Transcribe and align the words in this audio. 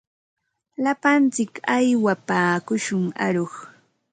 Lapantsik 0.83 1.51
aywapaakushun 1.75 3.05
aruq. 3.25 3.53